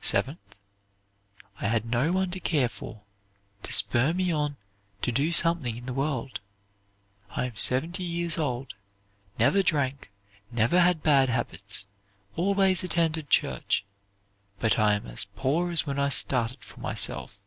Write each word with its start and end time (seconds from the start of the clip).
Seventh, 0.00 0.54
"I 1.60 1.66
had 1.66 1.84
no 1.84 2.12
one 2.12 2.30
to 2.30 2.38
care 2.38 2.68
for, 2.68 3.02
to 3.64 3.72
spur 3.72 4.12
me 4.12 4.30
on 4.30 4.56
to 5.00 5.10
do 5.10 5.32
something 5.32 5.76
in 5.76 5.86
the 5.86 5.92
world. 5.92 6.38
I 7.30 7.46
am 7.46 7.56
seventy 7.56 8.04
years 8.04 8.38
old, 8.38 8.74
never 9.40 9.60
drank, 9.60 10.12
never 10.52 10.78
had 10.80 11.02
bad 11.02 11.30
habits, 11.30 11.84
always 12.36 12.84
attended 12.84 13.28
church. 13.28 13.84
But 14.60 14.78
I 14.78 14.94
am 14.94 15.04
as 15.08 15.24
poor 15.34 15.72
as 15.72 15.84
when 15.84 15.98
I 15.98 16.10
started 16.10 16.60
for 16.62 16.78
myself." 16.78 17.42